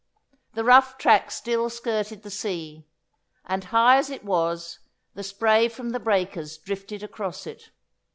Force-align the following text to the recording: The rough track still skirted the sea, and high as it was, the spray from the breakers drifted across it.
The 0.55 0.63
rough 0.63 0.97
track 0.97 1.29
still 1.29 1.69
skirted 1.69 2.23
the 2.23 2.31
sea, 2.31 2.87
and 3.45 3.65
high 3.65 3.97
as 3.97 4.09
it 4.09 4.25
was, 4.25 4.79
the 5.13 5.21
spray 5.23 5.67
from 5.67 5.91
the 5.91 5.99
breakers 5.99 6.57
drifted 6.57 7.03
across 7.03 7.45
it. 7.45 7.69